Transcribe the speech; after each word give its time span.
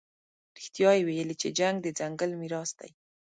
رښتیا 0.57 0.89
یې 0.97 1.01
ویلي 1.07 1.35
چې 1.41 1.49
جنګ 1.59 1.75
د 1.81 1.87
ځنګل 1.99 2.31
میراث 2.39 2.71
دی. 2.79 2.91